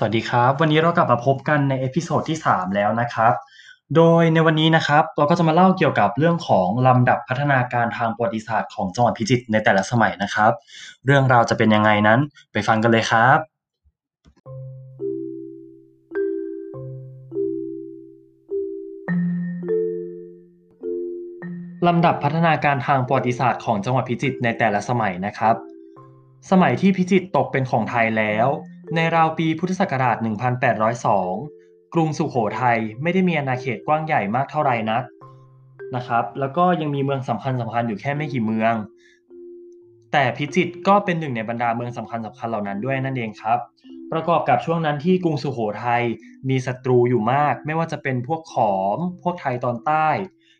[0.00, 3.34] สวัสดีครับ วันนี้เรากลับมาพบกันใน episode ที่ 3 แล้วนะครับ
[3.96, 10.52] โดยในวันนี้นะครับเราก็จะมาเล่าเกี่ยวกับเรื่องของลำดับพัฒนาการทางประวัติศาสตร์ของจังหวัดพิจิตรในแต่ละสมัยนะครับ
[11.06, 12.20] เรื่องราวจะเป็นยังไงนั้น
[12.52, 13.38] ไปฟังกันเลยครับ
[21.86, 25.54] ลำดับพัฒนาการทางประวัติศาสตร์ของจังหวัดพิจิตรในแต่ละสมัยนะครับ
[26.50, 28.48] สมัยที่พิจิตรตกเป็นของไทยแล้ว
[28.96, 30.16] ในราวปีพุทธศักราช
[31.00, 35.02] 1802 กรุงสุโขทัยไม่ได้มีอาณาเขตกว้างใหญ่มากเท่าไหร่นัก
[35.96, 38.74] นะครับ แล้วก็ยังมีเมืองสำคัญสำคัญอยู่แค่ไม่กี่เมือง
[40.12, 43.58] แต่พิจิตรก็เป็นหนึ่งในบรรดาเมืองสำคัญสำคัญเหล่านั้นด้วยนั่นเองครับ
[44.12, 46.02] ประกอบกับช่วงนั้นที่กรุงสุโขทัย
[46.48, 50.08] มีศัตรูอยู่มาก ไม่ว่าจะเป็นพวกขอม พวกไทยตอนใต้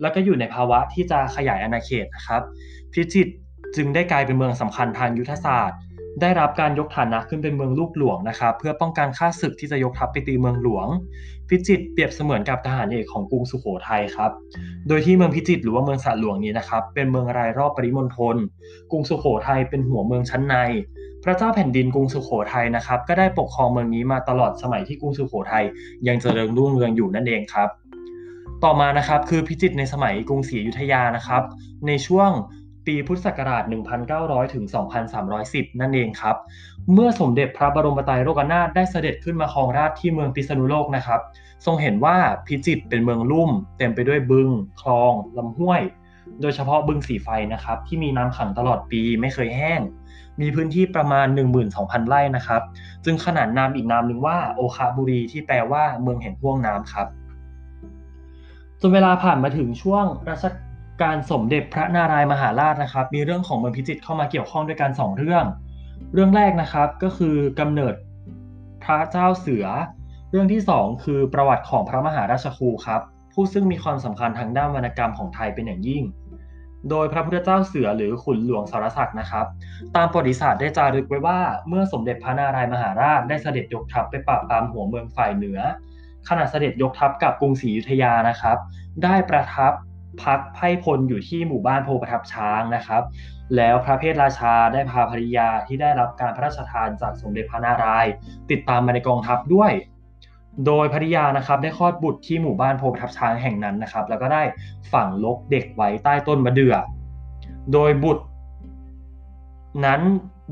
[0.00, 2.42] แล้วก็อยู่ในภาวะที่จะขยายอาณาเขตนะครับ
[2.92, 3.32] พิจิตร
[3.76, 5.78] จึงได้กลายเป็นเมืองสำคัญทางยุทธศาสตร์
[6.20, 10.86] ได้รับการยกฐานะขึ้นเป็นเมืองลูกหลวงนะครับเพื่อป้องกันข้าศึกที่จะยกทัพไปตีเมืองหลวง
[11.48, 14.30] พิจิตรเปรียบเสมือนกับทหารเอกของกรุงสุโขทัยครับ
[14.88, 18.36] โดยที่เมืองพิจิตรหรือว่าเมืองสระหลวงนี้นะครับ เป็นเมืองรายรอบปริมณฑล
[18.90, 20.56] กรุงสุโขทัยเป็นหัวเมืองชั้นใน
[21.24, 25.64] พระเจ้าแผ่นดินกรุงสุโขทัยนะครับ ก็ได้ปกครองเมืองนี้มาตลอดสมัยที่กรุงสุโขทัย
[26.06, 27.68] ยังเจริญรุ่งเรืองอยู่นั่นเองครับ
[28.64, 31.42] ต่อมานะครับคือพิจิตรในสมัยกรุงศรีอยุธยานะครับ
[31.86, 32.30] ในช่วง
[32.86, 33.62] ปีพุทธศักราช
[34.08, 34.64] 1900 ถึง
[35.22, 36.36] 2310 นั่นเองครับ
[36.92, 41.20] เมื่อสมเด็จพระบรมไตรโลกนาถได้เสด็จขึ้นมาครองราชที่เมืองพิษณุโลกนะครับ
[41.64, 42.16] ทรงเห็นว่า
[42.46, 44.48] พิจิตรเป็นเมืองลุ่ม เต็มไปด้วยบึง
[44.80, 45.82] คลองลำห้วย
[46.40, 49.80] โดยเฉพาะบึงสีไฟนะครับ ที่มีน้ำขังตลอดปีไม่เคยแห้ง
[50.40, 51.26] มีพื้นที่ประมาณ
[51.68, 52.62] 12,000 ไร่นะครับ
[53.04, 57.06] จึงขนานนามอีกนามหนึ่งว่าโอคาบุรีที่แปลว่าเมืองแห่งห่วงน้ำครับ
[58.80, 60.44] จนเวลาผ่านมาถึงช่วงรัช
[61.02, 65.44] กาลสมเด็จพระนารายมหาราชนะครับ มีเรื่องของเมืองพิจิตรเข้ามาเกี่ยวข้องด้วยกันสองเรื่อง
[66.14, 67.94] เรื่องแรกนะครับก็คือกำเนิด
[68.84, 69.66] พระเจ้าเสือ
[70.30, 73.00] เรื่องที่สองคือประวัติของพระมหาราชครูครับ
[73.32, 76.02] ผู้ซึ่งมีความสำคัญทางด้านวรรณกรรมของไทยเป็นอย่างยิ่ง
[76.90, 79.46] โดยพระพุทธเจ้าเสือหรือขุนหลวงสารศักดิ์นะครับ
[79.96, 85.60] ตามประวัติศาสตร์ได้จารึกไว้ว่าเมื่อสมเด็จพระนารายมหาราชได้เสด็จยกทัพไปปราบปรามหัวเมืองฝ่ายเหนือ
[86.28, 88.56] ขณะเสด็จยกทัพกับกรุงศรีอยุธยานะครับ
[89.04, 89.72] ได้ประทับ
[90.22, 93.02] พักไพ่พลอยู่ที่หมู่บ้านโพประทับช้างนะครับ
[93.56, 98.12] แล้วพระเพทราชาได้พาภริยาที่ได้รับการพระราชทานจากสมเด็จพระนารายณ์
[98.50, 99.72] ติดตามมาในกองทัพด้วย
[100.66, 104.42] โดยภริยานะครับได้คลอดบุตรที่หมู่บ้านโพประทับช้างแห่งนั้นนะครับ แล้วก็ได้
[104.92, 106.76] ฝังลกเด็กไว้ใต้ต้นมะเดื่อ
[107.72, 108.24] โดยบุตร
[109.84, 110.00] นั้น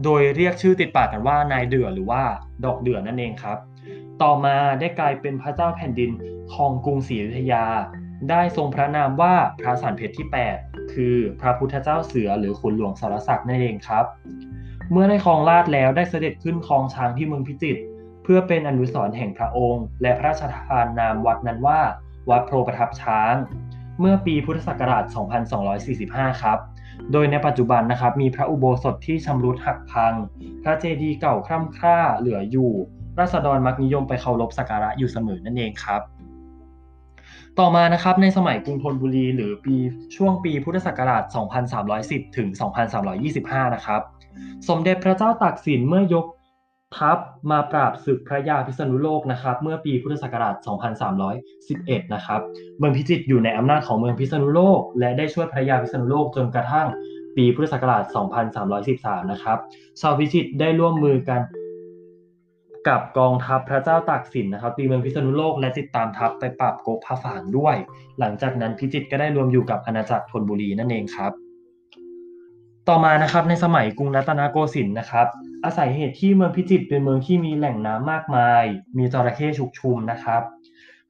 [0.04, 2.22] โดยเรียกชื่อติดปากกันว่านายเดือหรือว่า
[2.64, 3.58] ดอกเดือนั่นเองครับ
[4.22, 6.10] ต่อมาได้กลายเป็นพระเจ้าแผ่นดิน
[6.52, 7.64] ครองกรุงศรีอยุธยา
[8.30, 10.26] ได้ทรงพระนามว่าพระสันเพชรที่
[10.58, 14.04] 8 คือพระพุทธเจ้าเสือหรือขุนหลวงสารศักดิ์นั่นเองครับ
[14.90, 17.80] เมื่อได้ครองราชแล้วได้เสด็จขึ้นครองช้างที่เมืองพิจิตร
[18.22, 21.80] เพื่อเป็นอนุสรณ์แห่งพระองค์ และพระราชทานนามวัดนั้นว่า
[22.30, 23.34] วัดโพประทับช้าง
[24.00, 25.04] เมื่อปีพุทธศักราช
[25.72, 26.58] 2245 ครับ
[27.12, 30.12] โดยในปัจจุบันนะครับมีพระอุโบสถที่ชำรุดหักพัง
[30.62, 32.72] พระเจดีย์เก่าคร่ำคร่าเหลืออยู่
[33.18, 36.02] ราษฎรมักนิยมไปเคารพสักการะอยู่เสมอนั่นเองครับ
[37.58, 39.76] ต่อมานะครับในสมัยกรุงธนบุรีหรือปี
[40.16, 41.22] ช่วงปีพุทธศักราช
[41.80, 42.48] 2310 ถึง
[43.10, 44.00] 2325 นะครับ
[44.68, 46.26] สมเด็จพระเจ้าตากสินเมื่อยก
[46.96, 47.18] ทัพ
[47.50, 50.54] มาปราบศึกพระยาพิษณุโลกนะครับ เมื่อปีพุทธศักราช
[51.34, 52.40] 2311 นะครับ
[52.78, 56.86] เมืองพิจิตรอยู่ในอำนาจของเมืองพิษณุโลก และได้ช่วยพระยาพิษณุโลกจนกระทั่ง
[57.36, 58.02] ปีพุทธศักราช
[58.66, 59.58] 2313 นะครับ
[60.00, 61.40] ชาวพิจิตรได้ร่วมมือกัน
[62.88, 67.76] กับกองทัพพระเจ้าตากสินนะครับตีเมืองพิษณุโลกและติดตามทัพไปปราบโกพระฝางด้วย
[68.18, 71.32] หลังจากนั้นพิจิตรก็ได้รวมอยู่กับอาณาจักรธนบุรีนั่นเองครับ
[72.88, 75.26] ต่อมานะครับในสมัยกรุงรัตนโกสินทร์นะครับ
[75.64, 78.64] อาศัยเหตุที่เมืองพิจิตรเป็นเมืองที่มีแหล่งน้ำมากมาย
[78.96, 80.42] มีจระเข้ชุกชุมนะครับ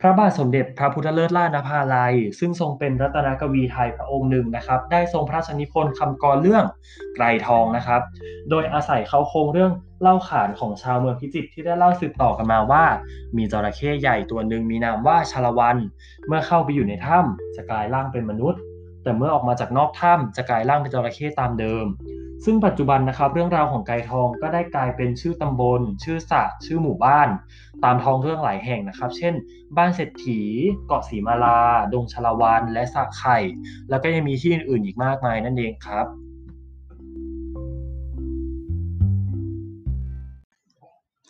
[0.03, 6.65] พระบาทสมเด็จพระพุทธเลิศล่านภาลัย ซึ่งทรงเป็นรัตนกวีไทยพระองค์หนึ่งนะครับ ได้ทรงพระราชนิพนธ์คำกรเรื่อง
[7.15, 8.01] ไกรทองนะครับ
[8.51, 12.85] โดยอาศัยเขาโครงเรื่องเล่าขานของชาวเมืองพิจิตรที่ได้เล่าสืบต่อกันมาว่า
[13.37, 15.77] มีจระเข้ใหญ่ตัวหนึ่งมีนามว่าชาละวัน
[16.27, 18.61] เมื่อเข้าไปอยู่ในถ้ำจะกลายร่างเป็นมนุษย์
[19.03, 21.87] แต่เมื่อออกมาจากนอกถ้ำจะกลายร่างเป็นจระเข้ตามเดิม
[22.45, 27.29] ซึ่งปัจจุบันนะครับเรื่องราวของไกรทองก็ได้กลายเป็นชื่อตำบล ชื่อสระชื่อหมู่บ้าน
[27.85, 29.35] ตามท้องเรื่องหลายแห่งนะครับ เช่น
[29.77, 30.41] บ้านเศรษฐี
[30.87, 31.59] เกาะสีมาลา
[31.93, 33.39] ดงชลาวันและสระไข่
[33.91, 36.07] แล้วก็ยังมีที่อื่นๆอีกมากมายนั่นเองครับ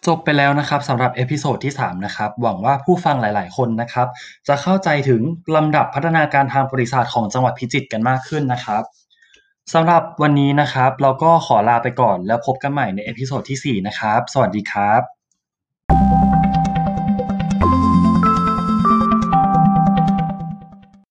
[0.07, 4.09] จบไปแล้วนะครับสำหรับ episode ที่ 3 นะครับ หวังว่าผู้ฟังหลาย ๆ คนนะครับ
[4.49, 5.23] จะเข้าใจถึง
[5.57, 8.83] ลำดับพัฒนาการทางประวัติศาสตร์ของจังหวัดพิจิตรกันมากขึ้นนะครับ
[9.73, 15.20] สำหรับวันนี้นะครับ เราก็ขอลาไปก่อนแล้วพบกันใหม่ใน episode ที่ 4 นะครับ สวัสดีครับ